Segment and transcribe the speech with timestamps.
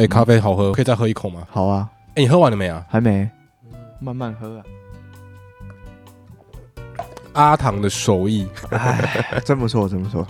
[0.00, 1.42] 哎，咖啡好喝，可以再喝一口吗？
[1.50, 2.82] 好啊，哎，你喝完了没啊？
[2.88, 3.28] 还没，
[3.98, 4.64] 慢慢喝啊。
[7.34, 10.26] 阿唐的手艺，哎， 真不错，真不错。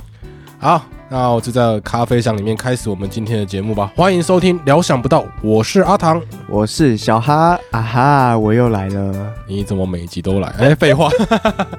[0.58, 3.92] 好，那我就在咖啡香里面开始我们今天的节目吧。
[3.94, 9.32] 欢迎收听《料想不到》，我是阿唐，我是小哈，啊哈，我又来了。
[9.46, 10.48] 你怎么每集都来？
[10.58, 11.08] 哎，废话，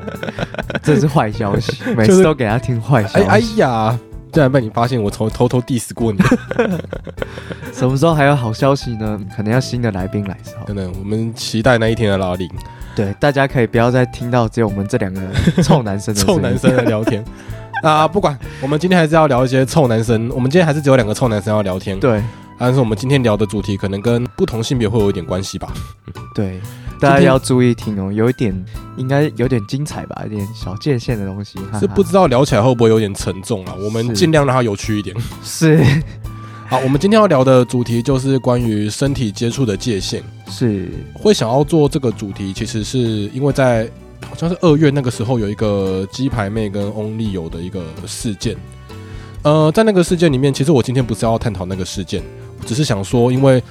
[0.81, 3.25] 这是坏消息，每次都给他听坏消息。
[3.25, 3.99] 哎呀，
[4.31, 6.19] 竟然被你发现，我从偷偷 diss 过你。
[7.73, 9.19] 什么时候还有好消息呢？
[9.35, 10.65] 可能要新的来宾来时候。
[10.65, 12.49] 可能我们期待那一天的拉铃。
[12.95, 15.21] 对，大家可以不要再听到只有我们这两个
[15.63, 17.23] 臭男生的臭男生的聊天。
[17.83, 20.29] 啊，不管，我们今天还是要聊一些臭男生。
[20.33, 21.99] 我们今天还是只有两个臭男生要聊天。
[21.99, 22.21] 对，
[22.59, 25.73] 但是我们今天聊的主题可能跟不同性别会有一点关系吧。
[26.35, 26.61] 对，
[27.01, 28.53] 大家要注意听哦，有一点
[28.95, 31.59] 应该有点精彩吧，有点小界限的东西。
[31.79, 33.75] 是不知道聊起来会不会有点沉重啊？
[33.83, 35.15] 我们尽量让它有趣一点。
[35.43, 35.83] 是。
[36.69, 40.23] 好，我们今天要聊的主题就是关于身体接触的界限。
[40.47, 40.89] 是。
[41.15, 43.89] 会想要做这个主题，其实是因为在。
[44.29, 48.55] 好像是二月那个时候有一个鸡排妹跟翁丽友的一个事件，
[49.41, 52.23] 呃，在那个事件里面，其实我今天不是要探讨那个事件，
[52.65, 53.61] 只是想说，因为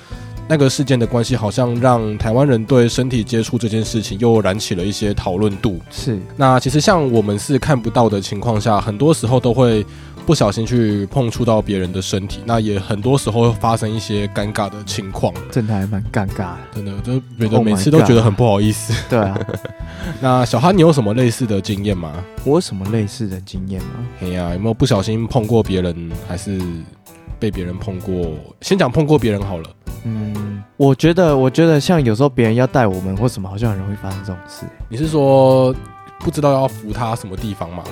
[0.51, 5.81] 那个事件的关系，好像让台湾人对身体接触这件事情又燃起了一些讨论度。
[5.91, 9.87] 是，那其实像我们是看不到的情况下，很多时候都会。
[10.27, 18.93] 不小心去碰触到别人的身体，那也很多时候会发生一些尴尬的情况，真的还蛮尴尬的，真的就觉得每次都觉得很不好意思。
[19.09, 19.37] 对啊，
[20.21, 22.23] 那小哈，你有什么类似的经验吗？
[22.45, 23.89] 我有什么类似的经验吗？
[24.21, 26.61] 哎呀，有没有不小心碰过别人，还是
[27.41, 28.15] 被别人碰过？
[28.61, 29.65] 先讲碰过别人好了。
[30.05, 34.65] 嗯，我觉得，我觉得像有时候别人要带我们或什么，好像很容易发生这种事。
[34.89, 35.75] 你是说
[36.21, 37.85] 不知道要扶他什么地方吗？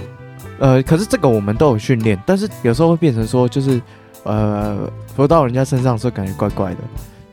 [0.59, 3.81] 呃，可是这个我们都有训练，但是有时候会变成说，就是
[4.25, 6.79] 呃，扶到人家身上的时候感觉怪怪的，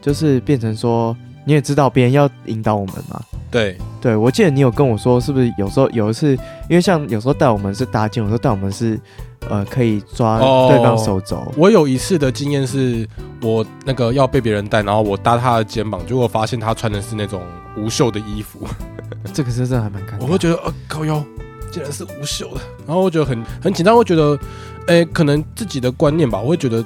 [0.02, 3.19] 就是变成说你也知道别人要引导我们嘛。
[3.50, 6.34] 对，对我记得你有跟我说，是不是有时候有一次，
[6.69, 9.00] 因为像有时候带我们是搭建，有时候带我们是
[9.50, 11.42] 呃可以抓对方手肘。
[11.58, 13.08] 我有一次的经验是，
[13.42, 17.42] 我那个要被别人带，然后我搭他的肩膀，结果发现他穿的是那种
[17.78, 18.60] 无袖的衣服，
[19.34, 20.22] 这个是真的还蛮尴尬。
[20.22, 21.24] 我会觉得呃高腰。
[21.72, 24.40] 竟然是无袖的，然后我觉得很很紧张，会觉得，
[24.88, 26.82] 哎，可能自己的观念吧，我会觉得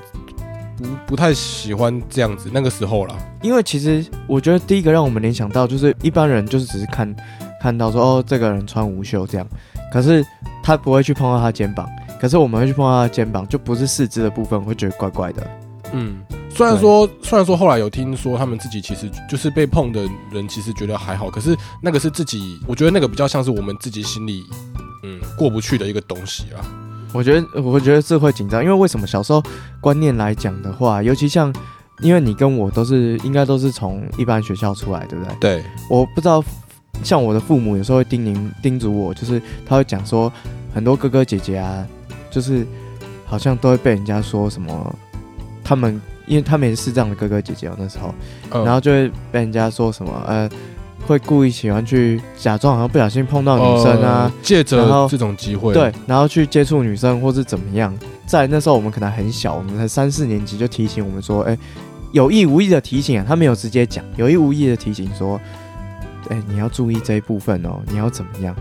[0.75, 2.49] 不不太喜欢这样子。
[2.51, 7.15] 那个时候了，因为其实我觉得第一个让我们联想到就是一般人就是只是看
[7.61, 9.47] 看到说哦这个人穿无袖这样，
[9.93, 10.25] 可是
[10.63, 11.87] 他不会去碰到他肩膀，
[12.19, 15.47] 可是我们会去碰到他肩膀，就不是四肢的部分，会觉得怪怪的。
[15.93, 16.17] 嗯。
[16.51, 21.29] 虽然说，虽然说后来有听说他们自己其实就是被碰的人，其实觉得还好。
[21.29, 24.43] 可是那个是自己，我觉得那个比较像是我们自己心里，
[25.03, 26.59] 嗯，过不去的一个东西啊。
[27.13, 29.41] 我觉得，我觉得是会紧张，因为为什么小时候
[29.79, 31.53] 观念来讲的话，尤其像，
[32.01, 35.35] 因为你跟我都是应该都是从一般学校出来，对不对？
[35.39, 35.63] 对。
[35.89, 36.43] 我不知道，
[37.03, 40.33] 像我的父母有时候会叮咛叮嘱我，就是他会讲说，
[40.73, 41.87] 很多哥哥姐姐啊，
[42.29, 42.65] 就是
[43.25, 44.95] 好像都会被人家说什么，
[45.63, 46.01] 他们。
[46.27, 48.13] 因为他们也是这样的哥哥姐姐哦，那时候，
[48.63, 50.47] 然后就会被人家说什么，呃，
[51.07, 57.91] 会故意喜欢去假装好像不小心碰到女生啊，借着这种机会，对，然后去接触女生或是怎么样。
[58.27, 61.57] 在那时候我们可能很小，我们才三四年级就提醒我们说，哎，
[62.11, 65.41] 有意无意的提醒啊，他没有直接讲，有意无意的提醒说，
[66.27, 68.55] 哎，你要注意这一部分哦，你要怎么样？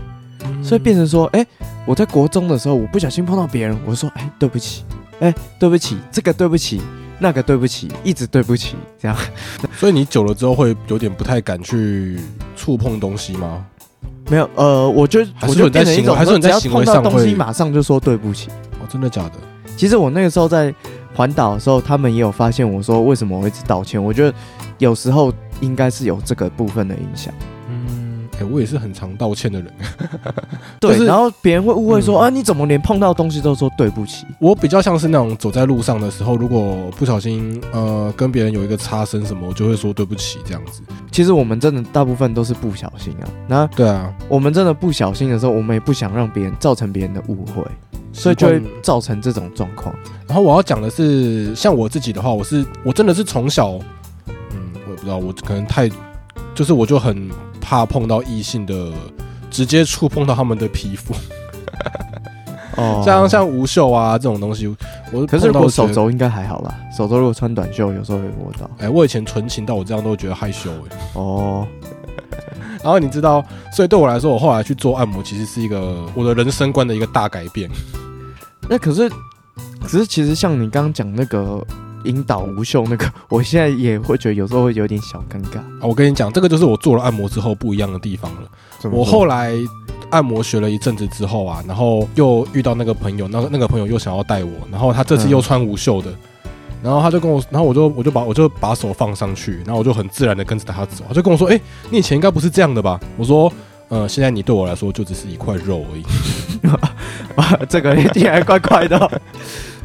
[0.63, 1.45] 所以变成说，哎，
[1.89, 4.83] 我在国中的时候，我不小心碰到别人，我说，哎，对不起，
[5.21, 6.79] 哎，对不起，这个对不起。
[7.17, 9.17] 那个对不起，一直对不起，这样。
[9.75, 12.19] 所以你久了之后会有点不太敢去
[12.55, 13.65] 触碰东西吗？
[14.29, 18.49] 没有，呃，我觉得还是你在行为，还是你在行为上东西马上就说对不起。
[18.79, 19.33] 哦，真的假的？
[19.75, 20.71] 其实我那个时候在
[21.15, 24.01] 环岛的时候，他们也有发现我说为什么我一直道歉。
[24.01, 24.37] 我觉得
[24.77, 27.33] 有时候应该是有这个部分的影响。
[28.43, 29.73] 我也是很常道歉的人，
[30.79, 34.25] 对，然后别人会误会说啊，你怎么连碰到东西都说对不起？
[34.39, 40.81] 我比较像是那种走在路上的时候，如果不小心呃跟别人有一个擦身什么，我就会说对不起这样子。
[41.11, 43.27] 其实我们真的大部分都是不小心啊。
[43.47, 47.63] 那对啊，我们真的不小心的时候，我们也不想让别人造成别人的误会，
[48.13, 49.93] 所以就会造成这种状况。
[50.27, 53.79] 然后我要讲的是，像我自己的话，我是我真的是从小，
[54.27, 55.89] 嗯，我也不知道，我可能太
[56.53, 57.29] 就是我就很。
[57.59, 58.91] 怕碰到异性的，
[59.49, 61.13] 直接触碰到他们的皮肤，
[62.77, 64.67] 哦， 像像无袖啊这种东西，
[65.11, 66.75] 我可是如果手肘应该还好吧？
[66.95, 68.69] 手肘如果穿短袖，有时候会摸到。
[68.79, 70.97] 哎，我以前纯情到我这样都觉得害羞哎。
[71.13, 71.67] 哦，
[72.83, 77.69] 然后你知道，所以对我来说，我后来去做按摩，其实是一个我的人生观的一个大改变。
[78.69, 79.09] 那可是，
[79.81, 81.65] 可是其实像你刚刚讲那个，
[82.05, 85.57] 引导无袖那个， 我现在也会觉得有时候会有点小尴尬。
[85.57, 88.49] 啊，我跟你讲，这个就是我做了按摩之后不一样的地方了。
[88.91, 89.53] 我后来
[90.09, 96.13] 按摩学了一阵子之后啊，然后又遇到那个朋友，那个那个朋友又想要带我，然后他这次又穿无袖的，
[96.81, 101.59] 然后他就跟我，然后我就我就把我就把手放上去，然后我就很自然的跟着他走，他就跟我说：“哎、
[101.89, 103.51] 你以前应该不是这样的吧？”我说
[103.89, 106.03] ：“呃，现在你对我来说就只是一块肉而已。
[107.35, 109.11] 啊，这个听起来怪怪的哦，”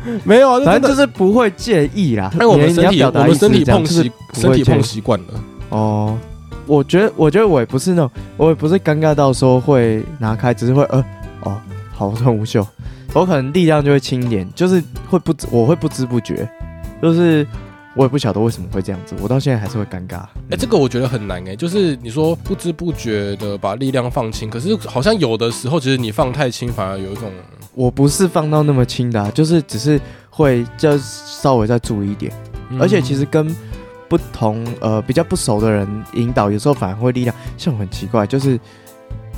[0.24, 2.30] 没有啊，反正就就是是不会介意啦。
[2.38, 4.02] 那我们身体我们身体碰习
[4.32, 5.26] 就是身体碰习惯了。
[5.70, 6.18] 哦。
[6.66, 11.04] 我觉得，我觉得我也不是那种，我也不是尴尬到说会拿开，只是会呃，
[11.42, 11.60] 哦，
[11.92, 12.66] 好穿无袖，
[13.12, 16.48] 我可能力量就会轻一点，就是会不知，我会不知不觉，
[17.02, 17.46] 就是
[17.96, 20.26] 我也不晓得为什么会这样子，我到现在还是会尴尬。
[20.50, 27.31] 哎、这个我觉得很难哎、就是你说不知不觉的把力量放轻，可是好像有的时候，其实你放太轻，反而有一种
[27.75, 30.00] 我不是放到那么轻的、啊，就是只是
[30.31, 32.32] 会就稍微再注意一点，
[32.81, 33.55] 而且其实实跟
[34.08, 37.35] 不同呃比较不熟的人引导，有时候反而会力量。
[37.56, 38.58] 像我很奇怪，就是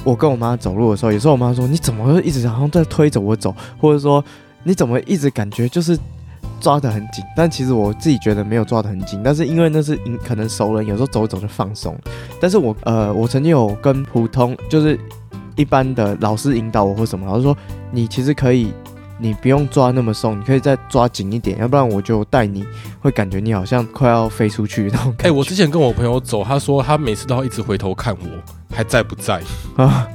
[0.05, 4.25] 我跟我妈走路的时候，有时候我妈说你怎么会一直好像在推着我走，或者说
[4.65, 5.99] 你怎么一直感觉就是
[6.61, 11.97] 抓得很紧，但其实我自己觉得没有抓得很紧，但是因为那是可能熟人，有时候走一走就放松。
[12.41, 14.99] 但是我呃我曾经有跟普通就是
[15.55, 17.57] 一般的老师引导我或什么，老师说
[17.91, 18.73] 你其实可以。
[19.19, 22.63] 你不用抓那么松，你可以再抓紧一点，要不然我就带你，
[23.01, 25.39] 会感觉你好像快要飞出去那种哎、感觉。
[25.39, 29.41] 我之前跟我朋友走，他说他每次都要一直回头看我还在不在，
[29.77, 30.07] 啊，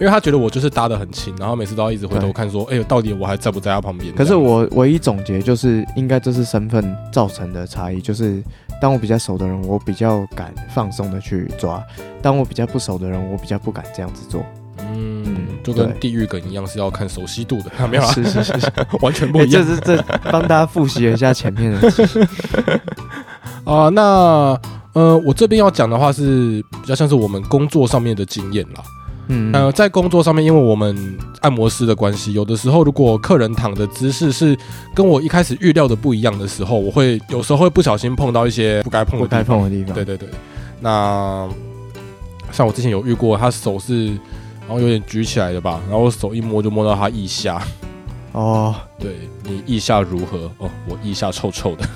[0.00, 4.14] 因为他觉得我就是搭的很轻，然后每次都要一直回头看说，哎呦、到底我还在不在他旁边？
[4.14, 8.42] 可是我唯一总结就是，应该这是身份造成的差异，就是
[8.80, 11.78] 当我比较熟的人，我比较敢放松的去抓；
[12.22, 14.42] 当我比较不熟的人，我比较不敢这样子做。
[14.78, 22.02] 嗯嗯，就跟对地狱梗一样，是要看熟悉度的， 没有啊，是是是是， 完全不哎一样这是这帮大家复习了一下前面的集。
[23.64, 24.58] 啊、那
[24.94, 28.82] 呃，我这边要讲的话是比较像是我们工作上面的经验啦。
[29.32, 34.58] 嗯，呃，在工作上面，因为我们按摩师的关系，有的时候如果客人躺的姿势是
[34.92, 39.60] 跟我一开始预料的不一样的时候，我会有时候会不小心碰到一些不该碰不该的地方。
[39.60, 39.94] 碰的地方。
[39.94, 40.28] 对对对，
[40.80, 41.48] 那
[42.50, 47.62] 像我之前有遇过，他手是然后有点举起来的吧，然后手一摸就摸到他腋下。
[48.32, 50.50] 哦，对你腋下如何？
[50.58, 51.88] 哦，我腋下臭臭的。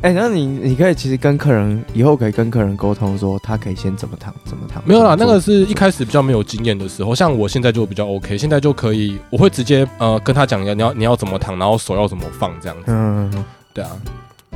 [0.00, 4.80] 哎、那你你可以其实跟客人以后可以跟客人沟通说，他可以先怎么躺，怎么躺。
[4.86, 12.84] 没有啦，那个是一开始比较没有经验的时候，像我现在就比较 OK，现在就可以，我会直接呃跟他讲要你要你要怎么躺，然后手要怎么放这样子。
[12.86, 13.44] 嗯，嗯
[13.74, 13.90] 对啊，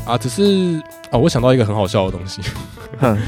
[0.07, 0.81] 啊，只是
[1.11, 2.41] 啊，我想到一个很好笑的东西，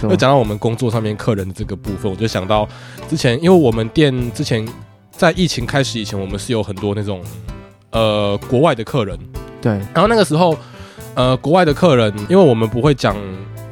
[0.00, 2.66] 就 讲到我们工作上面客人的这个部分，我就想到
[3.08, 4.64] 之前，因为我们店之前
[5.16, 7.22] 在疫情开始以前，我们是有很多那种
[7.90, 9.18] 呃国外的客人，
[9.60, 10.56] 对，然后那个时候
[11.14, 13.16] 呃国外的客人，因为我们不会讲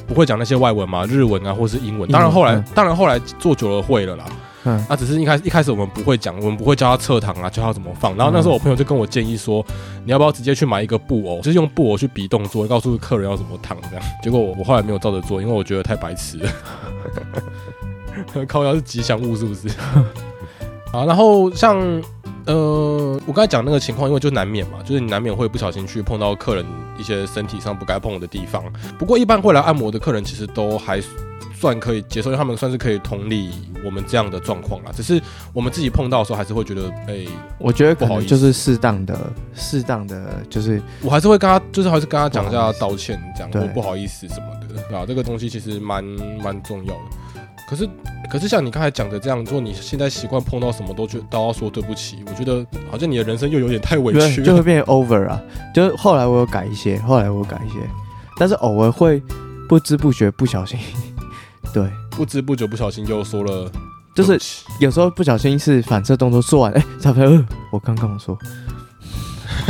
[0.06, 4.24] 不会讲那些外文嘛，日文啊或是英文，当然后来、嗯当然后来做久了会了啦。
[4.64, 8.16] 嗯啊，只是一开始一开始我们不会讲，我们不会教他侧躺啊，教他怎么放。
[8.16, 9.64] 然后那时候我朋友就跟我建议说，
[10.04, 14.04] 你要不要直接去买一个布偶，就是用布偶去比动作，告诉客人要怎么躺这样。
[14.22, 16.48] 结果我我后来没有照着做，因为我觉得太白痴了。
[18.46, 19.68] 靠腰是吉祥物是不是？
[20.92, 21.80] 啊，然后像
[22.44, 26.66] 呃，我刚才讲那个情况，因为就难免嘛，就是你难免会不小心去碰到客人
[26.98, 28.62] 一些身体上不该碰的地方。
[28.98, 31.00] 不过一般会来按摩的客人，其实都还
[31.54, 33.52] 算可以接受，因为他们算是可以同理
[33.84, 34.90] 我们这样的状况啦。
[34.92, 35.22] 只是
[35.52, 37.24] 我们自己碰到的时候，还是会觉得，哎、
[37.58, 39.16] 我觉得不好意思就是适当的、
[39.54, 46.02] 适当的，就是我还是会跟他，就是还是跟他讲一下道歉，这样对或不好意思什么的，对吧、这个东西其实蛮
[46.42, 47.00] 蛮重要的。
[47.72, 47.88] 可是，
[48.30, 54.46] 可是像你刚才讲的这样，如果你现在习惯碰到什么都觉都要说对不起，我觉得好像你的人生又有点太委屈了。
[54.46, 55.40] 就会变 over 啊。
[55.74, 57.78] 就是后来我有改一些，后来我有改一些，
[58.38, 59.22] 但是偶尔会
[59.70, 60.78] 不知不觉不小心，
[61.72, 63.72] 对，不知不觉不小心又说了
[64.14, 64.38] 就是
[64.78, 68.38] 有时候不小心是反射动作做完，哎、差不多、呃，我刚刚说，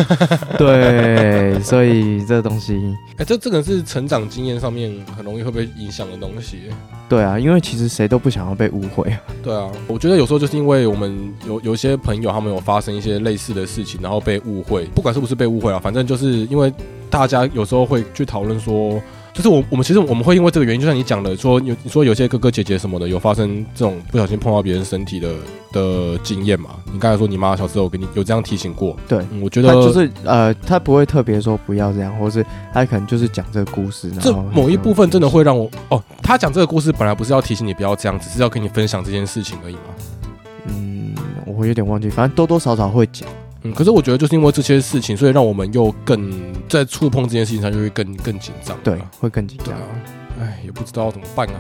[0.59, 6.71] 对，所以这个东西，哎、这这个是成长经验上面很容易会被影响的东西。
[7.09, 9.21] 对啊，因为其实谁都不想要被误会啊。
[9.43, 16.73] 对啊，我觉得有时候就是因为我们有有一些朋友，他们有发生一些类似的事情，然后被误会，不管是不是被误会啊，反正就是因为
[17.11, 19.01] 大家有时候会去讨论说，
[19.33, 25.35] 就是我我们其实我们会因为这个原因，就像你讲的，说有你说有些哥哥姐姐什么的有发生这种不小心碰到别人身体的
[25.73, 26.71] 的经验嘛？
[26.93, 39.81] 你刚才说你妈小时候给你有这样提醒过，对，嗯，我觉得就是呃，他不会特别说不要这样，或是他可能就是讲这个故事，然这某一部分真的会让我哦，他讲这个故事本来不是要提醒你不要这样，只是要跟你分享这件事情而已嘛。
[40.67, 41.15] 嗯，
[41.47, 43.27] 我有点忘记，反正多多少少会讲。
[43.63, 46.33] 嗯，可是我觉得就是因为这些事情，所以让我们又更
[46.69, 48.77] 在触碰这件事情上就会更更紧张。
[48.83, 49.75] 对，会更紧张
[50.41, 51.55] 哎，也不知道怎么办啊，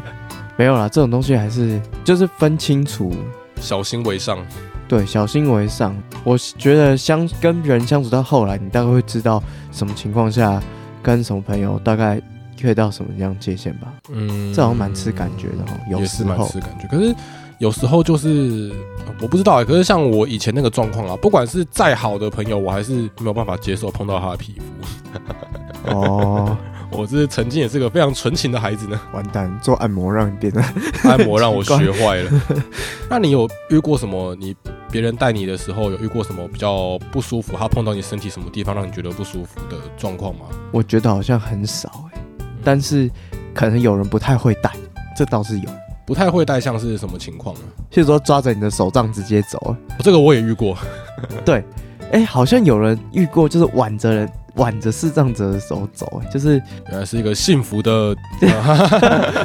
[0.56, 3.12] 没有啦，这种东西还是就是分清楚，
[3.60, 4.38] 小心为上。
[4.86, 5.96] 对，小心为上。
[6.24, 10.60] 我觉得相跟人相处到后来，你大概会知道什么情况下
[11.02, 12.20] 跟什么朋友大概
[12.60, 13.92] 可以到什么样界限吧。
[14.12, 16.88] 嗯，这好像蛮吃感觉的哈，有也是蛮时候吃感觉。
[16.88, 17.14] 可是
[17.60, 18.72] 有时候就是
[19.06, 25.94] 呃我不知道哎、可是像我以前那个状况啊，不管是再好的朋友，我还是没有办法接受碰到他的皮肤。
[25.94, 26.56] 哦，
[26.90, 30.64] 我是曾经也是个非常纯情的孩子呢，完蛋，做按摩让你变得
[31.04, 32.30] 按摩让我学坏了。
[33.10, 34.34] 那你有遇过什么？
[34.36, 34.56] 你
[34.90, 37.58] 别人带你的时候有遇过什么比较不舒服？
[37.58, 40.46] 他碰到你身体什么地方让你觉得不舒服的状况吗？
[40.72, 42.20] 我觉得好像很少哎、
[42.64, 43.10] 但是
[43.52, 44.72] 可能有人不太会带，
[45.14, 45.68] 这倒是有。
[46.10, 47.60] 不太会带，像是什么情况呢？
[47.88, 50.76] 譬如说抓着你的手杖直接走，哦这个我也遇过，
[51.46, 51.64] 对，
[52.10, 58.12] 哎、好像有人遇过，就是挽着人挽着视障者的手走，哎就是原来是一个幸福的，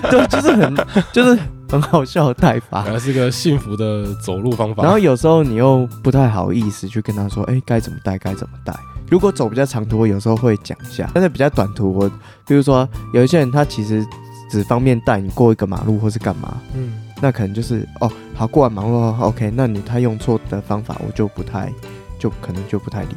[0.09, 0.75] 对，就是很
[1.13, 2.93] 就是很好笑的带法原。
[2.95, 4.81] 来是一个幸福的走路方法。
[4.81, 8.73] 然后有时候你又不太好意思去跟他说，哎、该怎么带，该怎么带。
[9.11, 12.09] 如果走比较长途，我有时候会讲一下，但是比较短途，我
[12.47, 14.03] 比如说有一些人他其实
[14.49, 21.71] 只方便带你过一个马路或是干嘛，嗯，那可能就是哦，好过完马路哦，OK，那你他用错的方法，我就不太，
[22.19, 23.15] 就可能就不太理。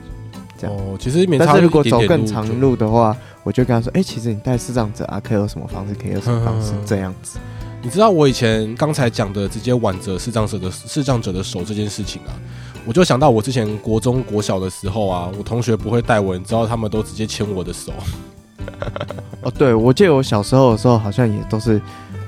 [0.58, 7.38] 这样哦，其实免但是如果走更长路的话，我就跟他说，哎、其实你带视障者啊，可以有什么方式，可以有什么方式嗯， 这样子。
[7.80, 12.34] 你知道我以前刚才讲的直接挽着视障者的视障者的手这件事情啊，
[12.84, 17.92] 我就想到我之前国中国小的时候啊，我同学不会带我，你知道他们都直接牵我的手，
[19.42, 21.80] 哦，对，我记得我小时候的时候，好像也都是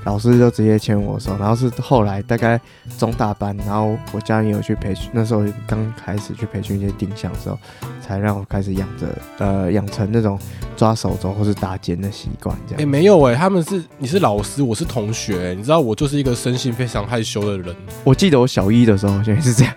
[0.05, 2.59] 老师就直接牵我手，然后是后来大概
[2.97, 7.57] 中大班，然后我家人有去培训，那时候刚开始去培训一些定向的时候，
[8.01, 9.07] 才让我开始养着
[9.37, 10.39] 呃养成那种
[10.75, 12.89] 抓手肘或是打肩的习惯，这哎、样。
[12.89, 17.75] 没有哎、他们是你是老师，我是同学、你知道我就是一个生性非常害羞的人。
[18.03, 19.73] 我记得我小一的时候好像也是这样。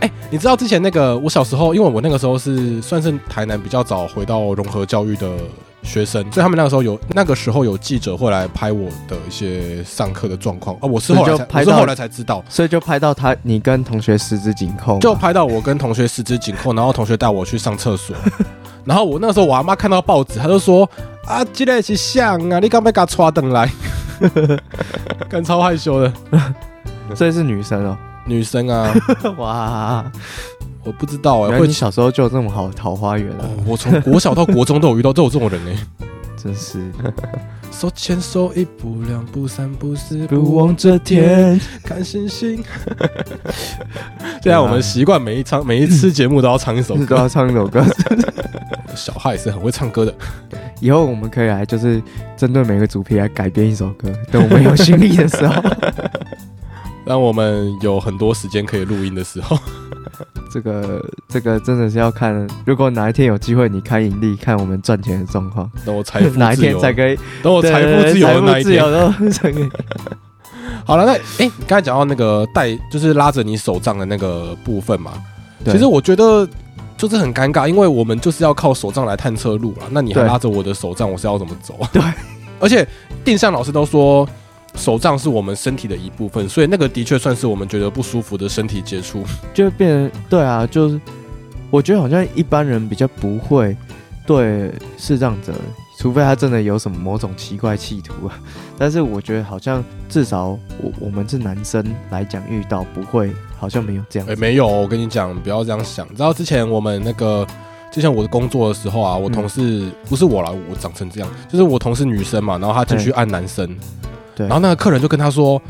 [0.00, 5.28] 哎、 你知道之前那个我小时候，因为我那个时候是算是台南比较早回到融合教育的
[5.86, 10.76] 学生，所以他们那个时候有那个时候有记者会来拍我的一些上课的状况。
[10.76, 18.14] 啊，我是后来我是后来才知道，所以就拍到他，你跟同学十指紧扣，就拍到我跟同学十指紧扣，然后同学带我去上厕所，
[18.84, 20.88] 然后我那时候我阿妈看到报纸，她就说
[21.24, 23.70] 啊，这个是像啊，你干嘛给他抓等来？
[25.30, 26.12] 干超害羞的。
[27.14, 27.96] 所以是女生哦。
[28.28, 28.92] 女生啊，
[29.38, 30.04] 哇，
[30.86, 35.70] 我不知道哎、原来会你小时候就有这么好的桃花源啊哦，我从国小到国中都有遇到都有这种人呢、
[36.42, 36.78] 真是
[37.72, 41.60] 手牵手，一步两步三步四步，望着天。
[41.82, 42.64] 看星星。
[44.40, 47.84] 现在我们习惯每一唱每一次节目都要唱一首都歌，要唱一首歌。
[48.94, 50.14] 小哈也是很会唱歌的。
[50.80, 52.00] 以后我们可以来，就是
[52.34, 54.10] 针对每个主题来改编一首歌。
[54.30, 55.62] 等我们有心力的时候，
[57.06, 59.56] 让我们有很多时间可以录音的时候，
[60.52, 68.82] 这个这个真的是要看，如果哪一天有机会，你看盈利，看我们赚钱的状况，等我财富哪一自由，天才可以等我财富自由的那一天。
[70.84, 75.12] 好了，那哎、你刚才讲到那个带，就是拉着你手杖的那个部分嘛，
[75.64, 76.46] 其实我觉得
[76.96, 79.84] 就是很尴尬，因为我们就是要靠手杖来探测路了。
[79.90, 81.78] 那你还拉着我的手杖，我是要怎么走？
[81.92, 82.02] 对，
[82.58, 82.86] 而且
[83.24, 84.28] 定向老师都说。
[84.76, 89.24] 手杖是我们身体的一部分，所以那个的确算是我们觉得不舒服的身体接触。
[89.52, 91.00] 就变成对啊，就是
[91.70, 93.76] 我觉得好像一般人比较不会
[94.26, 95.54] 对视障者，
[95.98, 98.38] 除非他真的有什么某种奇怪企图啊。
[98.78, 100.48] 但是我觉得好像至少
[100.82, 104.40] 我我们是男生来讲遇到不会，好像没有这样哎、子。
[104.40, 106.06] 没有，我跟你讲，不要这样想。
[106.10, 107.46] 你知道之前我们那个，
[107.90, 113.74] 就像我的工作的时候啊，我同事、不是我啦，我长成这样，就是我同事女生嘛，然后她进去按男生，
[114.36, 114.46] 对。
[114.46, 115.60] 然后那个客人就跟他说，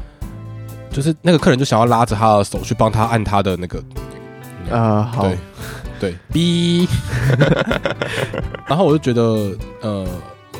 [0.91, 3.83] 就是那个客人就想要拉着他的手去帮他按他的那个，
[4.71, 5.39] 呃，好，对
[5.99, 6.89] 对，B，
[8.67, 10.07] 然后我就觉得，呃，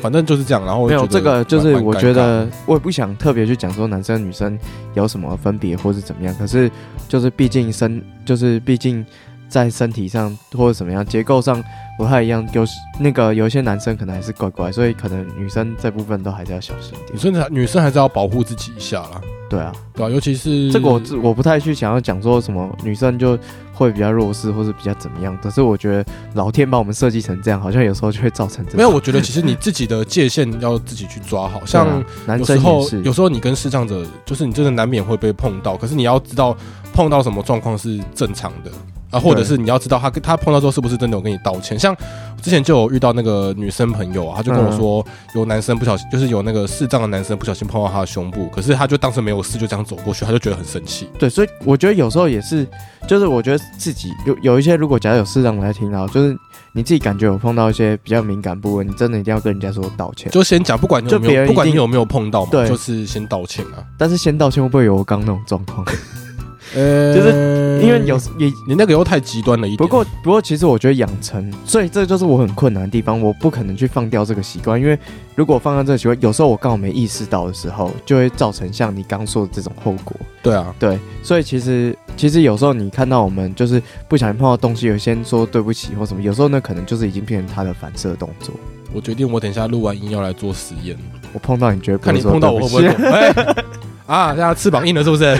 [0.01, 4.57] 反正就是这样，然后我没有这个，就是我蛮蛮尴尬觉得我也不想特别去讲说男生女生
[4.93, 6.71] 有什么分别或是怎么样，可是
[7.07, 9.05] 就是毕竟生，就是毕竟
[9.47, 11.63] 在身体上或者怎么样结构上
[11.97, 17.13] 不太一样，有时那个有一些男生可能还是怪怪，所以可能女生这部分都还是要小心一点。
[17.13, 23.37] 女生还女生还是要保护自己一下啦，对啊，对啊、尤其是这个我我不太去想要讲说什么女生就
[23.73, 36.55] 会比较弱势或者比较怎么样，可是我觉得老天把我们设计成这样，好像有时候就会造成这样 没有，我觉得其实你自己的界限要自己去抓好， 像啊男有时候生有时候你跟视障者，就是你真的难免会被碰到，可是你要知道
[36.93, 38.71] 碰到什么状况是正常的
[39.11, 41.77] 啊，或者是你要知道他跟他碰到之后是不是真的有跟你道歉。
[41.79, 41.95] 像
[42.41, 51.09] 之前就有遇到那个女生朋友啊，他就跟我说，有男生不小心，就是有那个视障的男生不小心碰到他的胸部，可是他就当时没有事，就这样走过去，他就觉得很生气。
[51.17, 52.67] 对，所以我觉得有时候也是，
[53.07, 56.37] 就是我觉得自己有有一些，如果假如有视障来听到，就是
[56.73, 60.31] 你自己感觉有碰到一些比较敏感部位，你真的一定要跟人家说道歉。
[60.31, 63.83] 就先讲，不管你有没有，不管你有没有碰到嘛，对就是先道歉啊。
[63.97, 65.85] 但是先道歉会不会有我刚那种状况？
[66.75, 69.77] 呃就是因为有也你那个又太极端了一点。
[69.77, 74.97] 不过不过，其实我觉得养成，所以这就是我很困难的地方，我不可能去放掉这个习惯，因为
[75.35, 80.15] 如果放掉这个习惯，有时候我刚好没意识到的时候，就会造成像你刚说的这种后果。
[80.43, 88.53] 对啊，对，所以其实其实有时候你看到我们就是不小心碰到东西，有先说对不起或什么，有时候那可能就是已经变成他的反射动作。
[88.93, 90.97] 我决定我等一下录完音要来做实验，
[91.33, 92.85] 我碰到你觉得看你碰到我会不会
[94.07, 95.37] 啊，现在翅膀硬了是不是？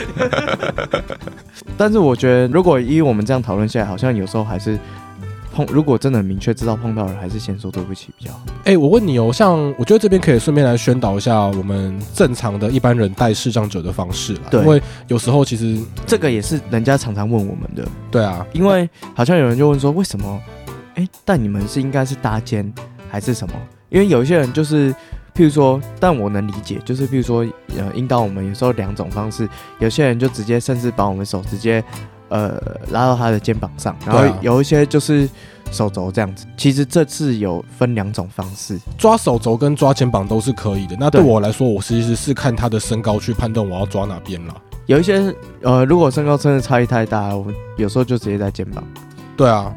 [1.78, 4.78] 但是我觉得，如果依我们这样讨论下来，好像有时候还是
[5.54, 8.42] 碰，如果真的明确知道碰到人，还是先说对不起比较好。
[8.66, 14.42] 哎、我问你哦，像我觉得这边可以顺便来宣导一下我们正常的一般人带视障者的方式啦。
[14.52, 20.42] 对因为有时候其实这个也是人家常常问我们的，对啊，因为好像有人就问说，为什么？
[20.96, 22.74] 哎，但你们是应该是搭肩
[23.10, 23.54] 还是什么？
[23.90, 24.94] 因为有一些人就是，
[25.34, 27.46] 譬如说，但我能理解，就是譬如说，
[27.78, 29.48] 呃，引导我们有时候两种方式，
[29.80, 31.84] 有些人就直接甚至把我们手直接
[32.30, 32.62] 呃
[32.92, 35.30] 拉到他的肩膀上，然后有一些就是
[35.72, 36.46] 手肘这样子。
[36.58, 40.98] 其实这次有分两种方式，抓手肘跟抓肩膀都是可以的。
[41.00, 44.56] 那对对我来说，我其实是看他的身高去判断我要抓哪边了。
[44.86, 48.84] 有一些呃，如果身高真的差异太大，我们有时候就直接在肩膀。
[49.36, 49.74] 对啊，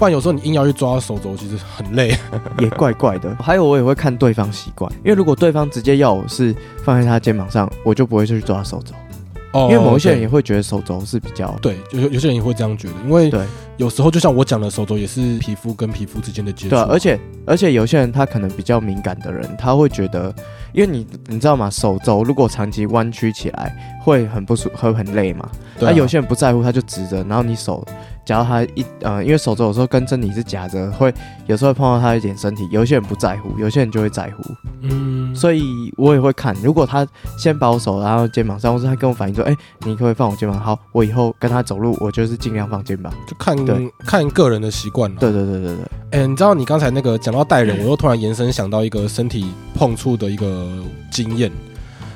[0.00, 2.16] 不然有时候你硬要去抓手肘，其实很累。
[2.58, 3.36] 也怪怪的。
[3.38, 8.94] 还有我也会看对方习惯，因为如果对方直接要我是放在他肩膀上，我就不会去抓手肘，
[9.52, 13.44] 哦因为某一些人也会觉得手肘是比较对，有有些人也会这样觉得，因为对
[13.76, 16.84] 有时候就像我讲的，手肘也是皮肤跟皮肤之间的接触嘛。
[16.84, 20.34] 对啊、而且而且有些人他可能比较敏感的人，他会觉得，
[20.72, 21.68] 因为你你知道吗？
[21.68, 25.46] 手肘如果长期弯曲起来，会很不舒会很累嘛。
[25.78, 27.86] 对啊那有些人不在乎，他就直着，然后你手
[28.30, 31.12] 夹到他一呃，因为手肘有时候跟真理是夹着，会
[31.48, 32.68] 有时候会碰到他一点身体。
[32.70, 34.54] 有些人不在乎，有些人就会在乎。
[34.82, 37.04] 嗯，所以我也会看，如果他
[37.36, 40.60] 先把我手拉到肩膀上，或是他跟我反映说，哎、你可不可以放我肩膀？
[40.60, 43.12] 好，我以后跟他走路，我就是尽量放肩膀。
[43.26, 45.16] 就看对看个人的习惯了。
[45.18, 50.68] 对对对对对，哎、你知道你刚才那个讲到带人，我又突然延伸想到一个身体碰触的一个
[51.10, 51.50] 经验，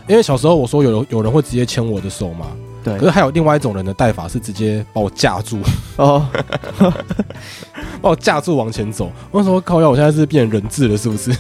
[0.07, 2.47] 因为小时候我说有有人会直接牵我的手嘛，
[2.85, 5.59] 对可是还有另外一种人的带法是直接把我架住，
[5.97, 6.25] 哦，
[8.01, 9.11] 把我架住往前走。
[9.31, 11.35] 我那时候靠腰，我现在是变人质了，是不是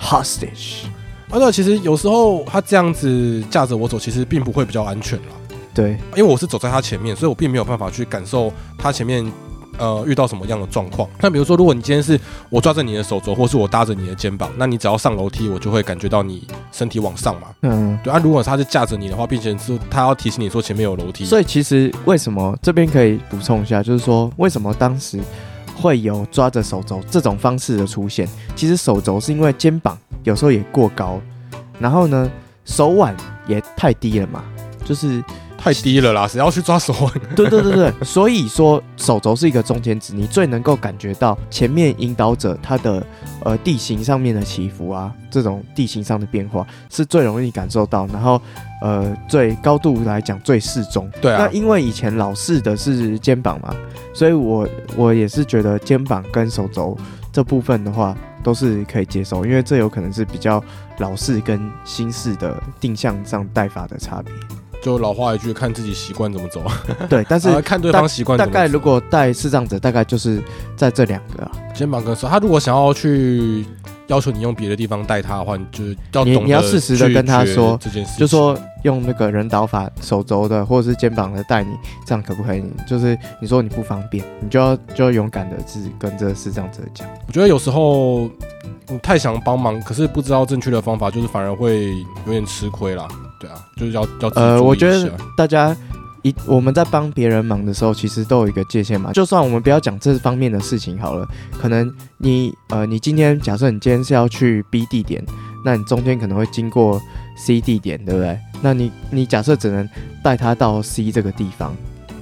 [0.00, 0.84] ？hostage，
[1.28, 5.34] 啊，对，其实有时候他这样子架着我走，其实并不会比较安全啦，
[5.74, 9.30] 对因为我是走在他前面，所以我并没有办法去感受他前面。
[9.78, 11.08] 呃，遇到什么样的状况？
[11.20, 12.18] 那比如说，如果你今天是
[12.50, 17.48] 我抓着你的手肘，或是我搭着你的肩膀，那你只要上楼梯，我就会感觉到你身体往上嘛。
[17.62, 17.98] 嗯。
[18.02, 25.18] 对啊，如果他是架着你的话，并且是他要提醒你说前面有楼梯，所以其实为什么这边可以补充一下，就是说为什么当时
[25.74, 28.28] 会有抓着手肘这种方式的出现？
[28.54, 31.20] 其实手肘是因为肩膀有时候也过高，
[31.78, 32.30] 然后呢
[32.64, 34.42] 手腕也太低了嘛，
[34.84, 35.22] 就是
[35.66, 37.12] 太低了啦，谁要去抓手腕？
[37.34, 43.04] 对对对对，所以说手肘是一个中间值，你最能够感觉到前面引导者他的
[43.42, 48.40] 呃地形上面的起伏啊，这种地形上的变化是最容易感受到，然后
[48.80, 51.10] 呃最高度来讲最适中。
[51.20, 53.74] 对啊那，因为以前老式的是肩膀嘛，
[54.14, 56.96] 所以我我也是觉得肩膀跟手肘
[57.32, 60.62] 这部分的话都是可以接受，因为这有可能是比较
[60.98, 64.32] 老式跟新式的定向上带法的差别。
[64.86, 66.62] 就老话一句，看自己习惯怎么走，
[67.10, 68.46] 对，但是 啊看对方习惯大。
[68.46, 70.40] 概如果带视障者，大概就是
[70.76, 71.50] 在这两个啊。
[71.74, 73.66] 肩膀跟手，他如果想要去
[74.06, 81.70] 要求你用别的地方带他的话，你就是要你你要适时的跟他说这件事情，就说用那个人导法手肘的或者是肩膀的带你，
[82.06, 82.62] 这样可不可以？
[82.88, 87.08] 就是你说你不方便，你就要就要勇敢的是跟这个视障者讲。
[87.26, 88.30] 我觉得有时候
[88.86, 91.90] 你太想帮忙，可是不知道正确的方法，就是反而会
[92.24, 93.08] 有点吃亏啦。
[93.46, 95.76] 对啊，就是要要呃，我觉得大家
[96.22, 99.12] 一我们在帮别人忙的时候，其实都有一个界限嘛。
[99.12, 101.26] 就算我们不要讲这方面的事情好了，
[101.60, 105.24] 可能你呃，你今天假设你今天是要去 B 地点，
[105.64, 107.00] 那你中间可能会经过
[107.36, 108.38] C 地点，对不对？
[108.62, 109.88] 那你你假设只能
[110.24, 111.76] 带他到 C 这个地方，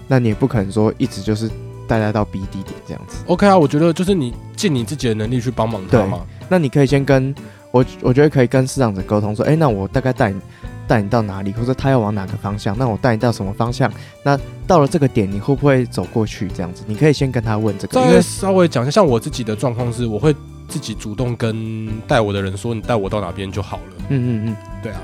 [0.08, 1.48] 那你也不可能说一直就是
[1.86, 3.18] 带他到 B 地点这样子。
[3.26, 6.20] OK 啊，我觉得就是你尽你自己的能力去帮忙他对嘛。
[6.48, 7.34] 那你可以先跟
[7.70, 10.40] 我，我觉得可以跟市长者沟通说，哎，那我大概带你
[10.86, 13.90] 带你到哪里，或者他要往哪个方向，那我带你到什么方向？
[14.22, 16.48] 那到了这个点，你会不会走过去？
[16.48, 20.34] 这样子，你可以先跟他问这个，因为稍微讲一下，像我自己的状况是，我会
[20.68, 23.82] 自己主动跟带我的人说，你带我到哪边就好了。
[24.08, 25.00] 嗯嗯嗯，对啊，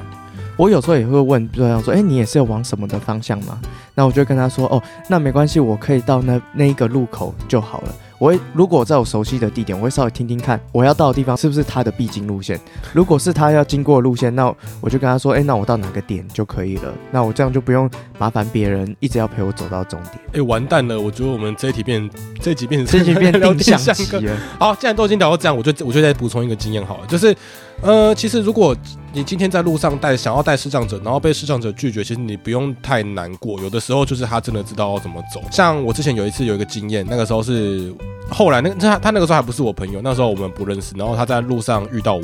[0.57, 3.61] 我有时候也会问对方说，哎，你也是要往什么的方向吗？
[3.95, 7.95] 那我就跟他说，哦，那没关系，我可以到那那一个路口就好了。
[8.21, 12.61] 我会如果在我熟悉的地点，我会稍微听听看我要到的地方是不是他的必经路线。
[12.93, 16.93] 如果是他要经过的路线，那我就跟他说，哎，那我到哪个点就可以了。
[17.11, 20.21] 那我这样就不用麻烦别人一直要陪我走到终点。
[20.35, 21.01] 哎、完蛋了！
[21.01, 24.37] 我觉得我们这一题变这一集变成这已经变聊定向期了。
[24.59, 27.35] 好，既然都已经聊到这样，我就我就再补充一个经验好了，就是，
[27.81, 28.77] 呃，其实如果
[29.15, 35.41] 你今天在路上带想要带视障者，然后被视障者拒绝，其实你不用太难过，有的时候就是他真的知道要怎么走。
[35.51, 37.93] 像我之前有一次有一个经验，那个时候是
[38.31, 42.23] 后来那个他他那个时候还不是我朋友，那时候我们不认识，然后他在路上遇到我，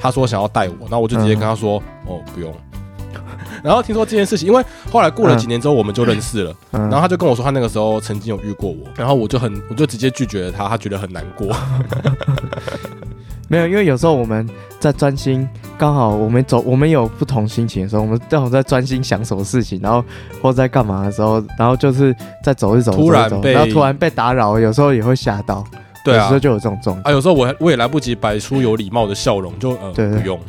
[0.00, 2.52] 他说想要带我，然后我就直接跟他说，哦，不用。
[3.62, 6.54] 然后听说这件事情，因为后来过了几年之后，我们就认识了。
[6.72, 11.48] 然后他就跟我说，他那个时候曾经有遇过我，然后我就很，我就直接拒绝了他，他觉得很难过。
[13.48, 14.48] 没有，因为有时候我们
[14.80, 20.04] 在专心，刚好我们走，我们有不同心情的时候，我们正好在专心想什么事情，然后
[20.42, 25.64] 或者在干嘛的时候，然后就是在走一走，突然被然后突然被打扰，有时候也会吓到，
[26.04, 27.02] 对啊有时候，就有这种状况。
[27.04, 30.40] 啊，有时候我还我也来不及摆出有礼貌的笑容，就呃对对不用，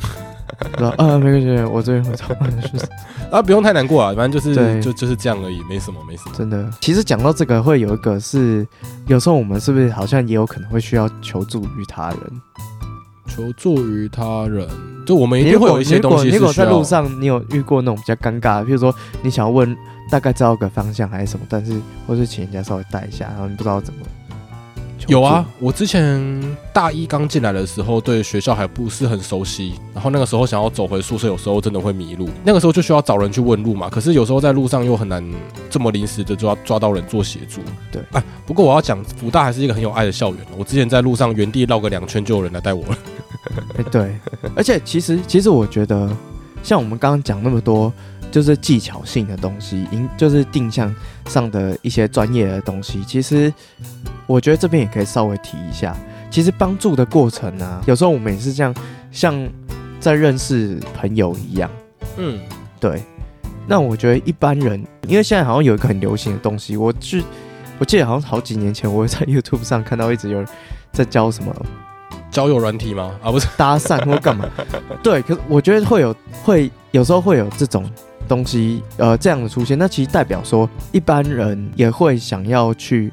[0.78, 2.24] 说啊，没关系，我这边会走，
[2.72, 2.86] 就 是
[3.30, 6.32] 啊不用太难过啊，反正就是就就是这样而已，没什么没什么。
[6.36, 6.68] 真的。
[6.80, 8.66] 其实讲到这个，会有一个是，
[9.06, 12.18] 有时候我们是不是好像也有可能会需要求助于他人？
[13.36, 14.66] 求助于他人，
[15.06, 19.76] 就我们一定会有一些东西如果在路上，你有遇过那种比较尴尬的，譬如说你想要问
[20.10, 24.00] 大概知道个方向还是什么，但是或是请人家稍微带一下，然后你不知道怎么。
[25.08, 32.28] 有啊，我之前大一刚进来的时候，对学校还不是很熟悉，然后那个时候想要走回宿舍，有时候真的会迷路。
[32.42, 35.24] 那个时候就需要找人去问路嘛，可是有时候在路上又很难
[35.70, 37.60] 这么临时的抓抓到人做协助。
[37.92, 40.44] 对啊，不过我要讲，福大还是一个很有爱的校园。
[40.56, 42.98] 我之前在路上原地绕个两圈，就有人来带我了。
[43.78, 44.18] 哎、对，
[44.56, 46.10] 而且其实其实我觉得，
[46.62, 47.92] 像我们刚刚讲那么多，
[48.32, 50.92] 就是技巧性的东西，应就是定向
[51.28, 53.52] 上的一些专业的东西，其实
[54.26, 55.96] 我觉得这边也可以稍微提一下。
[56.30, 58.74] 其实帮助的过程啊，有时候我们也是这样，
[59.10, 59.48] 像
[60.00, 61.70] 在认识朋友一样。
[62.16, 62.38] 嗯，
[62.80, 63.02] 对，
[63.66, 67.22] 那我觉得一般人，因为现在好像有一个很流行的东西，我是
[67.78, 70.48] 我记得好像好几年前，我在 YouTube 上看到一直有人
[70.92, 71.54] 在教什么
[72.30, 73.14] 交友软体吗？
[73.22, 74.46] 啊，不是，搭讪或干嘛。
[75.02, 77.88] 对，可是我觉得会有会有时候会有这种
[78.28, 83.12] 东西呃这样的出现，那其实代表说一般人也会想要去，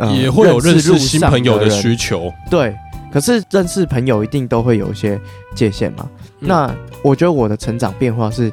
[0.00, 2.32] 呃也会有认识新朋友的需求。
[2.50, 2.74] 对，
[3.12, 5.20] 可是认识朋友一定都会有一些
[5.54, 6.08] 界限嘛。
[6.40, 8.50] 嗯那我觉得我的成长变化是，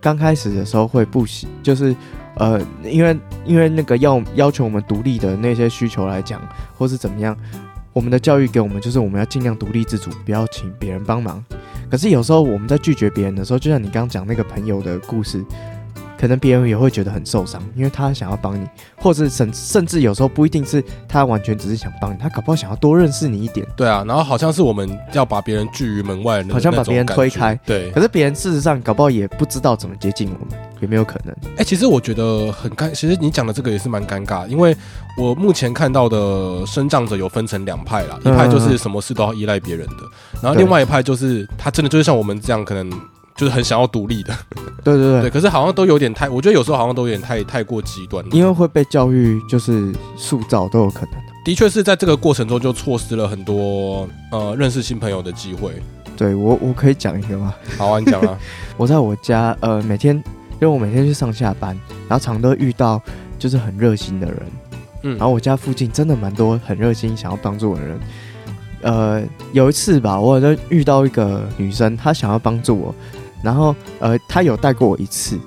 [0.00, 1.96] 刚开始的时候会不喜，就是
[2.36, 6.40] 呃，因为因为那个要要求我们独立的那些需求来讲，
[6.76, 7.34] 或是怎么样，
[7.94, 11.42] 我们的教育给我们就是我们要尽量独立自主，不要请别人帮忙。
[11.90, 15.42] 可是有时候我们在拒绝别人的时候，就像你刚刚讲那个朋友的故事，
[16.20, 23.66] 可能别人也会觉得很受伤，因为他想要帮你，或者甚甚至有时候不一定是他完全只是想帮你，他搞不好想要多认识你一点。
[23.74, 31.34] 对啊，然后好像是我们要把别人拒于门外好像把别人推开对，可是别人事实上搞不好也不知道怎么接近我们，有没有可能？
[31.56, 34.76] 哎、其实我觉得很尴，其实你讲的这个也是蛮尴尬，因为
[35.16, 40.02] 我目前看到的生长者有分成两派啦，一嗯派就是什么事都要依赖别人的，
[40.42, 42.90] 然后另外一派就是他真的就是像我们这样，可能
[43.40, 44.36] 就是很想要独立的，
[44.84, 48.30] 对，对对对，可是好像都有点太，我觉得有时候好像都有点太太过极端了。
[48.32, 51.14] 因为会被教育就是塑造都有可能。
[51.42, 55.72] 的确是在这个过程中就错失了很多呃认识新朋友的机会。
[56.18, 57.54] 对我我可以讲一个吗？
[57.78, 58.38] 好啊，你讲啊，
[58.76, 61.74] 我在我家呃每天，因为我每天去上下班，
[62.10, 63.00] 然后常都遇到
[63.38, 64.42] 就是很热心的人，
[65.04, 67.98] 嗯，然后我家附近真的蛮多很热心想要帮助我的人。
[68.82, 69.22] 呃，
[69.54, 72.94] 有一次吧，我好像遇到一个女生，她想要帮助我，
[73.42, 75.38] 然后呃，他有带过我一次，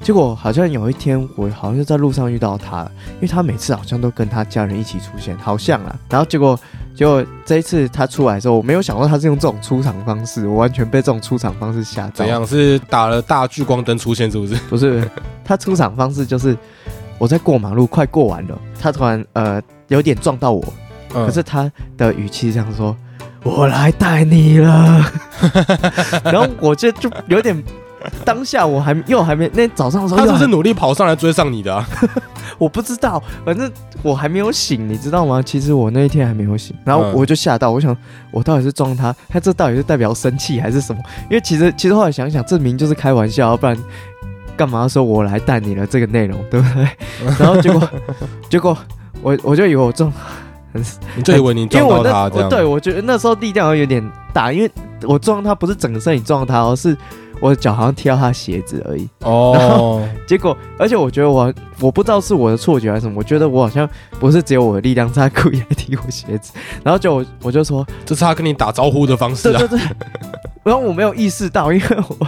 [0.00, 5.96] 结果好像有一天，我好像就在路上遇到他了，因为他每次好像都跟他家人一起出现，好像啊。
[6.10, 6.58] 然后结果，
[6.94, 12.12] 结果这一次他出来的时候，我没有想到他是用这种出场方式，我完全被这种出场方式吓到。
[12.14, 12.26] 怎？
[12.26, 12.46] 样？
[12.46, 14.54] 是打了大聚光灯出现是不是？
[14.68, 15.08] 不是，
[15.44, 16.56] 他出场方式就是
[17.18, 20.62] 我在过马路，快过完了，他突然呃有点撞到我，
[21.14, 22.96] 嗯可是他的语气这样说
[23.44, 25.04] ：“我来带你了。
[26.24, 27.62] ”然后我就就有点。
[28.22, 31.88] 当下我还又还没那早上的时候他是不是努力跑上来追上你的、啊？
[32.58, 35.40] 我不知道，反正我还没有醒，你知道吗？
[35.40, 37.96] 其实我那一天还没有醒，然后嗯我就吓到，我想
[38.30, 41.00] 我到底是撞他，他这到底是代表生气还是什么？
[41.30, 43.74] 因为其实其实后来想想，证明就是开玩笑，要不然
[44.54, 46.86] 干嘛说我来带你了这个内容，对不对？
[47.40, 47.88] 然后结果
[48.50, 48.76] 结果
[49.22, 50.12] 我我就以为我撞，
[51.16, 52.44] 你就以为你撞到他这样？
[52.44, 54.70] 我对我觉得那时候力量有点大，因为
[55.02, 56.96] 我撞他不是整个身体撞他而，是
[57.40, 59.08] 我的脚好像踢到他鞋子而已。
[59.20, 69.58] 哦， 结果，而且我觉得我我不知道是我的错觉还是什么，我觉得我好像不是只有我的力量在故意来踢我鞋子，然后就我我就说，这是他跟你打招呼的方式啊。
[69.58, 69.88] 对对对，
[70.64, 71.86] 然后我没有意识到，因为
[72.18, 72.26] 我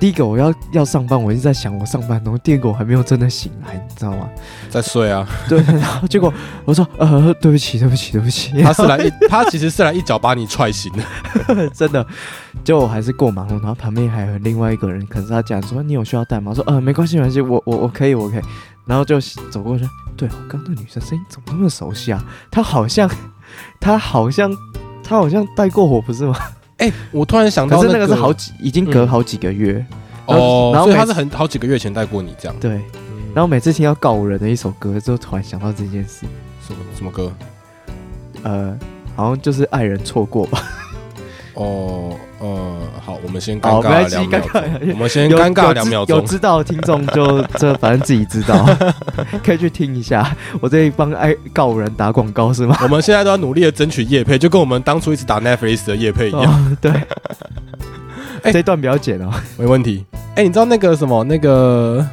[0.00, 4.28] 第一个我要要上班，我一直在想我上班，然后第二个我还没有真的醒来，你知道吗？
[4.68, 6.32] 在睡啊，对， 然后结果
[6.64, 11.70] 我说呃对不起对不起对不起，他是来一，他其实是来一脚把你踹醒的。
[11.72, 12.06] 真的，
[12.62, 16.50] 结果我还是过马路，然后旁边还有另外一个人，可是他讲说你有需要带吗？
[16.50, 18.42] 我说呃没关系没关系，我我我可以我可以，
[18.84, 19.18] 然后就
[19.50, 22.22] 走过去，对我刚刚那女生声音怎么那么熟悉啊？
[22.50, 23.08] 她好像
[23.80, 24.50] 她好像
[25.02, 26.36] 她好像带过我不是吗？
[26.84, 29.72] 哎、我突然想到、可是那那个是好几已经隔好几个月，
[30.26, 32.56] 然后哦，然后所以他是很好几个月前带过你这样。
[32.60, 32.82] 对，嗯
[33.34, 36.26] 然后每次听到告五人的一首歌之后，突然想到这件事，
[36.66, 37.32] 什么什么歌？
[38.42, 38.78] 呃，
[39.16, 40.62] 好像就是爱人错过吧。
[41.54, 46.16] 哦，呃，好，我们先尴好，没尬，两秒尴尬钟，我们先尴尬两秒钟。
[46.16, 48.66] 有知道的听众就 这反正自己知道，
[49.44, 50.36] 可以去听一下。
[50.60, 52.76] 我这里帮爱告人打广告是吗？
[52.82, 56.92] 我们现在都要努力的争取叶配，就跟我们当初一直打 Netflix 的叶配一样，哦，对，
[58.42, 59.30] 哎这段不要剪哦。
[59.56, 60.04] 没问题。
[60.34, 62.04] 哎、你知道那个什么那个？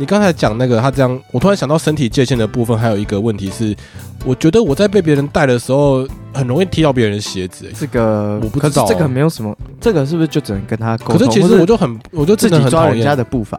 [0.00, 3.76] 你刚才讲那个他这样，我突然想到身体界限的部分，还有一个问题是，
[4.24, 11.18] 我觉得我在被别人带的时候，很容易踢到别人的鞋子、哎这个我不知道这个没有什么，这个是不是就只能跟他沟通？
[11.18, 13.58] 可是其实我就很，我就自己抓人家，的步伐，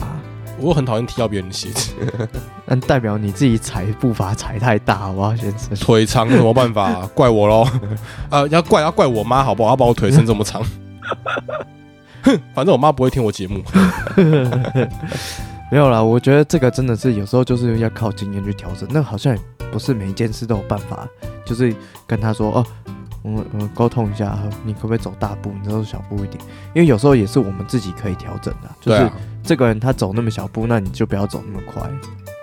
[0.60, 1.92] 我很讨厌踢到别人的鞋子，
[2.66, 5.76] 那代表你自己踩步伐踩太大，好不好，先生？
[5.76, 7.06] 腿长有什么办法？
[7.14, 7.68] 怪我喽，
[8.32, 9.72] 呃，要怪要怪我妈好不好？
[9.72, 10.64] 要把我腿伸这么长，
[12.24, 13.62] 哼，反正我妈不会听我节目。
[15.72, 21.08] 没有啦，我觉得这个真的是有时候就是要靠经验去调整，那好像也不是每一件事都有办法，
[21.46, 21.76] 就是
[22.08, 22.66] 跟他说哦。
[23.22, 26.42] 我们我们沟通一下，你可不可以走大步，你走小步一点？
[26.74, 29.12] 因为有时候也是我们自己可以调整的，就是
[29.44, 31.84] 这个人他走那么小步，那你就不要走那么快。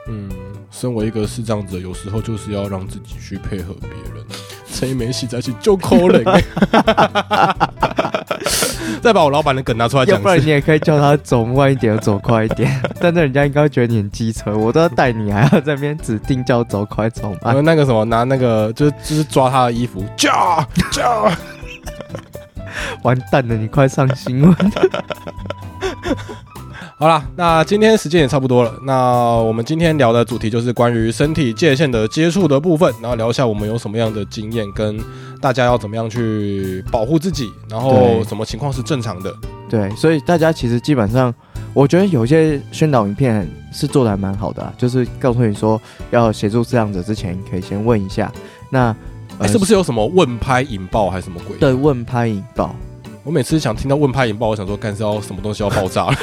[0.07, 0.31] 嗯，
[0.71, 4.23] 身为一个视障者，有时候就是要让自己去配合别人，
[4.67, 6.23] 谁没戏再去就扣人、
[9.03, 10.19] 再把我老板的梗拿出来要。
[10.19, 12.81] 不然你也可以叫他走慢一点，走快一点。
[13.01, 17.39] 但是人家应该会觉得你很机车，我都要带你，还要在那边指定叫走快走慢。
[17.45, 20.05] 然后那个什么，拿那个就是就是抓他的衣服。
[23.03, 24.55] 完蛋了，你快上新闻。
[26.99, 28.73] 好啦，那今天时间也差不多了。
[28.85, 28.95] 那
[29.37, 34.99] 我们今天聊的主题就是关于身体界限的接触的部分，然后聊一下我们有什么样的经验，跟
[35.39, 39.31] 大家要怎么样去保护自己，然后什么情况是正常的。
[39.69, 41.33] 对，所以大家其实基本上，
[41.75, 45.79] 我觉得有些宣导影片是做的还蛮好的、啊，就是告诉你说
[46.13, 48.33] 要协助这样者之前，你可以先问一下。
[48.71, 48.97] 那、
[49.47, 51.59] 是不是有什么问拍引爆还是什么鬼？
[51.59, 52.75] 对问拍引爆？
[53.27, 56.17] 我每次想听到问拍引爆，我想说干是要什么东西要爆炸了？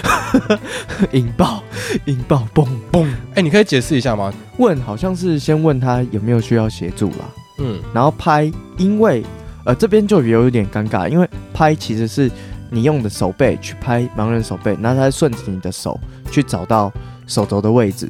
[1.11, 1.61] 引爆，
[2.05, 2.65] 引爆，嘣！
[2.93, 3.05] 嘣！
[3.35, 4.33] 哎、你可以解释一下吗？
[4.55, 9.21] 问好像是先问他有没有需要协助啦，嗯，然后拍，因为
[9.65, 12.31] 呃这边就有一点尴尬，因为拍其实是
[12.69, 15.99] 你用的手背去拍盲人手背，然后他顺着你的手
[16.31, 16.89] 去找到
[17.27, 18.09] 手肘的位置，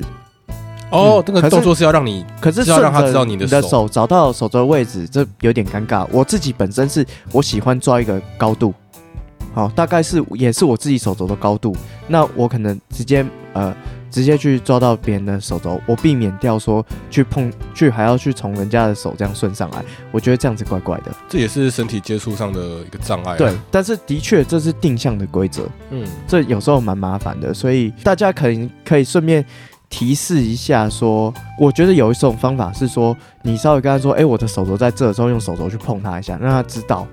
[0.91, 6.05] 哦，这个动作是要让你可是是要让他知道你的的手手找到手肘的位置，这有点尴尬。
[6.11, 8.71] 我自己本身是我喜欢抓一个高度，
[9.53, 11.75] 好，大概是也是我自己手肘的高度。
[12.07, 13.73] 那我可能直接呃
[14.09, 21.11] 直接去抓到别人的手肘，我避免掉说去碰去还要去从人家的手这样顺上来，我觉得这样子怪怪的。
[21.29, 23.37] 这也是身体接触上的一个障碍、啊。
[23.37, 29.43] 对，，但是的确这是定向的规则，嗯，这有时候蛮麻烦的，所以大家可能可以顺便
[29.89, 37.07] 提示一下说，我觉得有一种方法是说，你稍微跟他说，哎、我的手肘在这的时候，用手肘去碰他一下，让他知道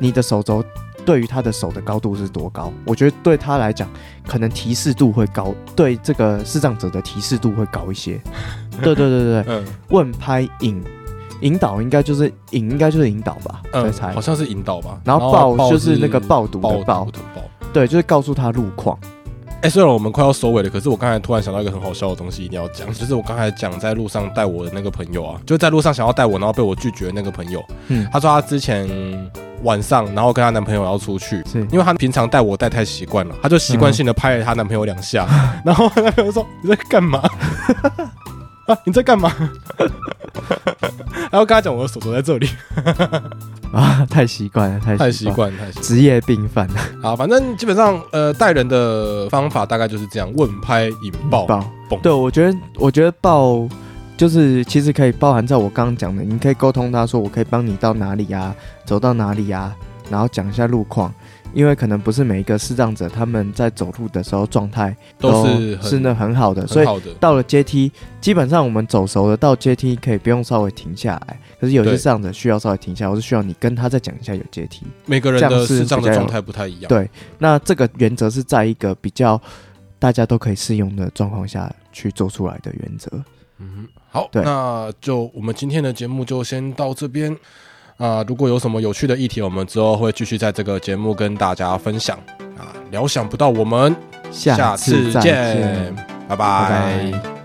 [0.00, 0.64] 你的手肘
[1.10, 2.72] 对于他的手的高度是多高。
[2.84, 3.90] 我觉得对他来讲，
[4.28, 8.20] 可能提示度会高，对这个视障者的提示度会高一些。
[8.80, 10.80] 对对对对对，嗯问拍引
[11.40, 13.60] 引导应该就是引，应该就是引导吧，
[13.92, 14.20] 猜好。
[14.20, 15.00] 像是引导吧。
[15.02, 17.08] 然后报就是是那个报读的报。
[17.72, 18.96] 对，就是告诉他路况。
[19.62, 28.88] 哎、虽然我们快要收尾了，可是我刚才突然想到一个很好笑的东西，一定要讲，就是我刚才讲在路上带我的那个朋友啊，就在路上想要带我，然后被我拒绝的那个朋友，嗯，她说她之前
[29.62, 35.28] 晚上，然后跟她男朋友要出去，是因为她平常带我带太习惯了，她就习惯性的拍了她男朋友两下，
[35.62, 37.22] 然后她男朋友说你在干嘛？
[38.70, 39.32] 啊，你在干嘛？
[41.30, 42.48] 然后跟他讲我的手手在这里，
[43.72, 45.84] 啊，太习惯了，太太习惯，习惯，太习惯。
[45.84, 46.68] 职业病犯。
[47.02, 51.46] 好，反正基本上呃带人的方法大概就是这样，问拍引爆。
[51.46, 53.68] 报蹦对，我觉得，我觉得爆
[54.16, 58.54] 就是其实可以包含在我刚刚讲的，你可以沟通他说，我可以帮你到哪里啊，
[58.84, 59.74] 走到哪里啊，
[60.08, 61.12] 然后讲一下路况，
[61.52, 66.86] 因为可能不是每一个视障者他们在走路的时候状态都是很是那很好的，所以
[67.18, 71.40] 到了阶梯，基本上我们走熟了，到阶梯可以不用稍微停下来。
[71.60, 74.86] 可是有些对视障者需要稍微停下来，或是需要你跟他再讲一下有阶梯。
[75.06, 76.88] 每个人的视障的状态不太一样。
[76.88, 79.40] 对那这个原则是在一个比较
[79.98, 83.10] 大家都可以适用的状况下去做出来的原则。
[83.58, 87.36] 嗯，好，对那就我们今天的节目就先到这边
[88.00, 92.16] 啊、如果有什么有趣的议题，我们之后会继续在这个节目跟大家分享
[92.56, 92.72] 啊。
[92.90, 93.94] 料想不到，我们
[94.30, 95.94] 下次见，
[96.26, 97.39] 拜拜。